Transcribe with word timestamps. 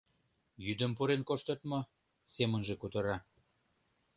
Йӱдым 0.65 0.91
пурен 0.97 1.21
коштыт 1.29 1.61
мо?» 1.69 1.79
семынже 2.35 2.75
кутыра. 2.81 3.17